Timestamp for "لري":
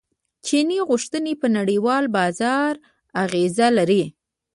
3.77-4.03